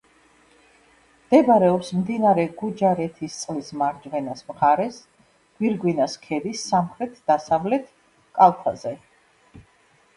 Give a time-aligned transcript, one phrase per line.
[1.25, 4.97] მდებარეობს მდინარე გუჯარეთისწყლის მარჯვენა მხარეს,
[5.61, 7.91] გვირგვინას ქედის სამხრეთ–დასავლეთ
[8.41, 8.99] კალთაზე.